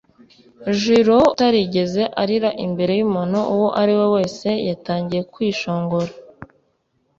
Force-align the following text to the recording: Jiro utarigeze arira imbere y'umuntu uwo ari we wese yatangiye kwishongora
Jiro 0.79 1.17
utarigeze 1.33 2.01
arira 2.21 2.49
imbere 2.65 2.93
y'umuntu 2.99 3.39
uwo 3.53 3.67
ari 3.81 3.93
we 3.99 4.05
wese 4.15 4.47
yatangiye 4.69 5.21
kwishongora 5.33 6.11